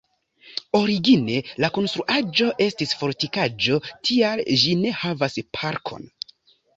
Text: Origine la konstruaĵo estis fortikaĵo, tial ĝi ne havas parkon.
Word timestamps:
Origine 0.77 1.35
la 1.63 1.67
konstruaĵo 1.75 2.47
estis 2.67 2.93
fortikaĵo, 3.01 3.77
tial 4.09 4.41
ĝi 4.63 4.73
ne 4.85 4.95
havas 5.03 5.37
parkon. 5.59 6.09